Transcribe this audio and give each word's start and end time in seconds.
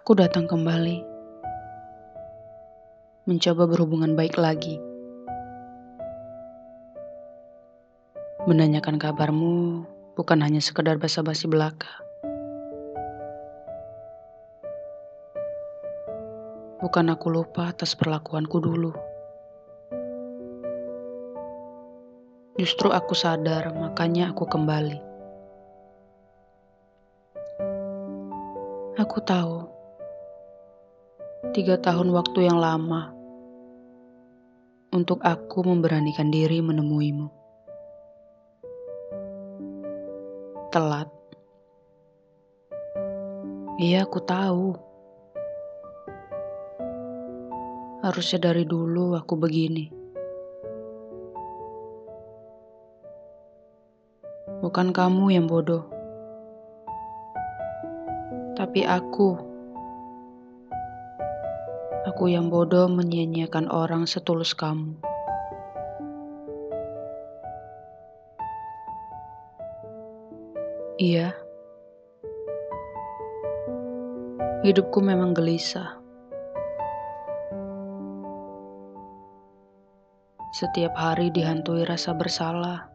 Aku 0.00 0.16
datang 0.16 0.48
kembali, 0.48 1.04
mencoba 3.28 3.68
berhubungan 3.68 4.16
baik 4.16 4.40
lagi, 4.40 4.80
menanyakan 8.48 8.96
kabarmu 8.96 9.84
bukan 10.16 10.40
hanya 10.40 10.64
sekedar 10.64 10.96
basa-basi 10.96 11.44
belaka. 11.52 12.00
Bukan 16.80 17.12
aku 17.12 17.28
lupa 17.28 17.68
atas 17.68 17.92
perlakuanku 17.92 18.56
dulu. 18.56 18.96
Justru 22.56 22.88
aku 22.88 23.12
sadar, 23.12 23.68
makanya 23.76 24.32
aku 24.32 24.48
kembali. 24.48 24.96
Aku 28.96 29.20
tahu 29.20 29.79
tiga 31.50 31.74
tahun 31.82 32.14
waktu 32.14 32.46
yang 32.46 32.62
lama 32.62 33.10
untuk 34.94 35.18
aku 35.18 35.66
memberanikan 35.66 36.30
diri 36.30 36.62
menemuimu. 36.62 37.26
Telat. 40.70 41.10
Iya, 43.82 44.06
aku 44.06 44.22
tahu. 44.22 44.78
Harusnya 48.06 48.38
dari 48.46 48.62
dulu 48.62 49.18
aku 49.18 49.34
begini. 49.34 49.90
Bukan 54.62 54.94
kamu 54.94 55.34
yang 55.34 55.50
bodoh, 55.50 55.82
tapi 58.54 58.86
aku 58.86 59.49
Aku 62.20 62.28
yang 62.28 62.52
bodoh 62.52 62.84
menyia-nyiakan 62.84 63.72
orang 63.72 64.04
setulus 64.04 64.52
kamu. 64.52 64.92
Iya, 71.00 71.32
hidupku 74.60 75.00
memang 75.00 75.32
gelisah. 75.32 75.96
Setiap 80.52 80.92
hari 81.00 81.32
dihantui 81.32 81.88
rasa 81.88 82.12
bersalah. 82.12 82.92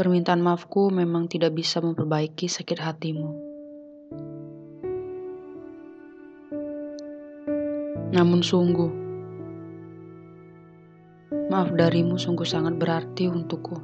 Permintaan 0.00 0.40
maafku 0.40 0.88
memang 0.88 1.28
tidak 1.28 1.52
bisa 1.52 1.84
memperbaiki 1.84 2.48
sakit 2.48 2.80
hatimu. 2.80 3.45
Namun 8.16 8.40
sungguh, 8.40 8.88
maaf 11.52 11.68
darimu 11.76 12.16
sungguh 12.16 12.48
sangat 12.48 12.80
berarti 12.80 13.28
untukku. 13.28 13.76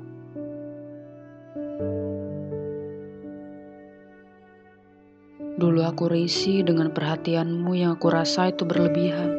Dulu 5.60 5.84
aku 5.84 6.08
risih 6.08 6.64
dengan 6.64 6.96
perhatianmu 6.96 7.76
yang 7.76 8.00
aku 8.00 8.08
rasa 8.08 8.48
itu 8.48 8.64
berlebihan. 8.64 9.36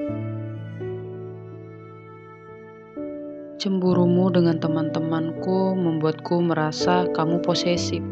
Cemburumu 3.58 4.30
dengan 4.30 4.62
teman-temanku 4.62 5.74
membuatku 5.74 6.38
merasa 6.38 7.10
kamu 7.10 7.42
posesif. 7.42 8.06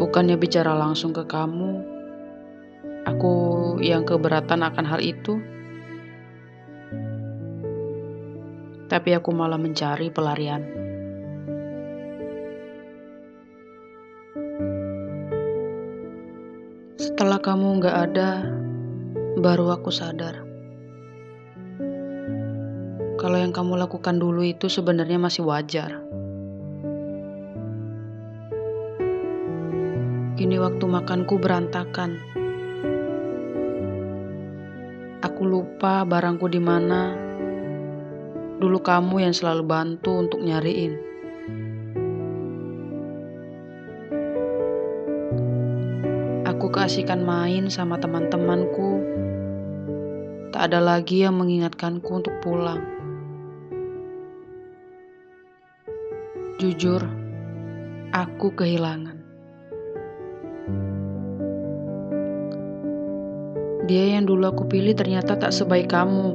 Bukannya 0.00 0.40
bicara 0.40 0.72
langsung 0.72 1.12
ke 1.12 1.20
kamu, 1.28 1.95
aku 3.06 3.34
yang 3.78 4.02
keberatan 4.02 4.66
akan 4.66 4.84
hal 4.84 5.00
itu. 5.00 5.38
Tapi 8.86 9.10
aku 9.14 9.30
malah 9.30 9.58
mencari 9.58 10.10
pelarian. 10.10 10.62
Setelah 16.98 17.38
kamu 17.38 17.80
gak 17.82 17.96
ada, 18.10 18.30
baru 19.38 19.78
aku 19.78 19.90
sadar. 19.90 20.42
Kalau 23.16 23.38
yang 23.40 23.50
kamu 23.50 23.80
lakukan 23.80 24.20
dulu 24.20 24.44
itu 24.44 24.68
sebenarnya 24.68 25.18
masih 25.18 25.42
wajar. 25.48 26.04
Kini 30.36 30.60
waktu 30.60 30.84
makanku 30.84 31.40
berantakan. 31.40 32.20
Aku 35.24 35.48
lupa 35.48 36.04
barangku 36.04 36.44
di 36.44 36.60
mana. 36.60 37.16
Dulu 38.60 38.76
kamu 38.84 39.24
yang 39.24 39.32
selalu 39.32 39.64
bantu 39.64 40.12
untuk 40.20 40.44
nyariin. 40.44 40.92
Aku 46.44 46.68
keasikan 46.68 47.24
main 47.24 47.72
sama 47.72 47.96
teman-temanku. 47.96 49.00
Tak 50.52 50.68
ada 50.68 50.84
lagi 50.84 51.24
yang 51.24 51.40
mengingatkanku 51.40 52.10
untuk 52.12 52.36
pulang. 52.44 52.84
Jujur, 56.60 57.00
aku 58.12 58.52
kehilangan. 58.52 59.15
Dia 63.86 64.18
yang 64.18 64.26
dulu 64.26 64.50
aku 64.50 64.66
pilih 64.66 64.98
ternyata 64.98 65.38
tak 65.38 65.54
sebaik 65.54 65.86
kamu. 65.86 66.34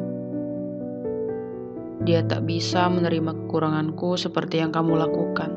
Dia 2.08 2.24
tak 2.24 2.48
bisa 2.48 2.88
menerima 2.88 3.36
kekuranganku 3.44 4.16
seperti 4.16 4.64
yang 4.64 4.72
kamu 4.72 4.96
lakukan. 4.96 5.52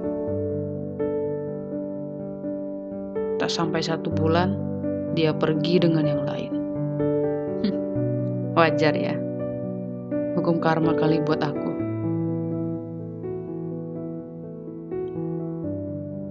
Tak 3.38 3.47
sampai 3.47 3.78
satu 3.78 4.10
bulan, 4.10 4.59
dia 5.15 5.31
pergi 5.31 5.87
dengan 5.87 6.03
yang 6.03 6.22
lain. 6.27 6.53
Wajar 8.59 8.94
ya, 8.99 9.15
hukum 10.34 10.59
karma 10.59 10.99
kali 10.99 11.22
buat 11.22 11.47
aku. 11.47 11.71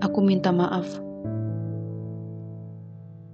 Aku 0.03 0.19
minta 0.19 0.51
maaf 0.51 1.02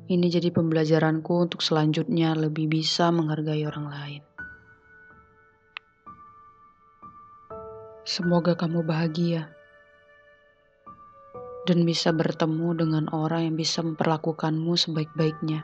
ini 0.09 0.25
jadi 0.25 0.49
pembelajaranku 0.49 1.29
untuk 1.29 1.61
selanjutnya 1.61 2.33
lebih 2.33 2.65
bisa 2.65 3.13
menghargai 3.13 3.61
orang 3.69 3.87
lain. 3.93 4.23
Semoga 8.09 8.57
kamu 8.57 8.81
bahagia 8.81 9.53
dan 11.69 11.85
bisa 11.85 12.09
bertemu 12.09 12.73
dengan 12.73 13.05
orang 13.13 13.53
yang 13.53 13.55
bisa 13.61 13.85
memperlakukanmu 13.85 14.73
sebaik-baiknya. 14.73 15.61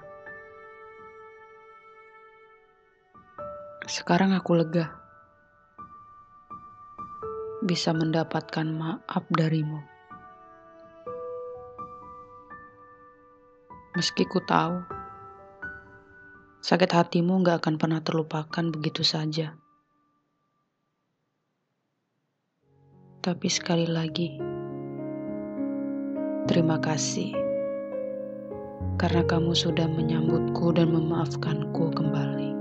Sekarang 3.89 4.37
aku 4.37 4.61
lega 4.61 4.93
bisa 7.65 7.97
mendapatkan 7.97 8.69
maaf 8.69 9.25
darimu. 9.33 9.94
Meski 13.95 14.27
ku 14.27 14.43
tahu, 14.43 14.83
sakit 16.59 16.91
hatimu 16.91 17.39
gak 17.47 17.63
akan 17.63 17.79
pernah 17.79 18.03
terlupakan 18.03 18.65
begitu 18.67 19.07
saja. 19.07 19.55
Tapi 23.23 23.47
sekali 23.47 23.87
lagi, 23.87 24.35
terima 26.43 26.75
kasih 26.83 27.31
karena 28.99 29.23
kamu 29.23 29.51
sudah 29.55 29.87
menyambutku 29.87 30.75
dan 30.75 30.91
memaafkanku 30.91 31.91
kembali. 31.95 32.54